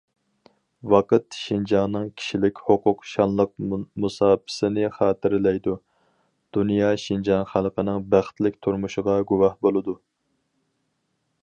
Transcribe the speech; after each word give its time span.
ۋاقىت 0.91 1.35
شىنجاڭنىڭ 1.39 2.07
كىشىلىك 2.21 2.61
ھوقۇق 2.69 3.05
شانلىق 3.11 3.53
مۇساپىسىنى 4.05 4.89
خاتىرىلەيدۇ، 4.97 5.77
دۇنيا 6.59 6.91
شىنجاڭ 7.07 7.47
خەلقىنىڭ 7.55 8.11
بەختلىك 8.17 8.61
تۇرمۇشىغا 8.67 9.21
گۇۋاھ 9.33 9.57
بولىدۇ. 9.69 9.99